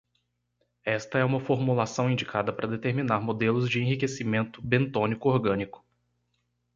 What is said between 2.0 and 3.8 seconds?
indicada para determinar modelos de